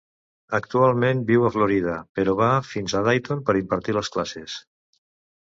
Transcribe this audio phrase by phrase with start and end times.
[0.59, 4.59] Actualment viu a Flòrida, però va fins a Dayton per impartir les classes.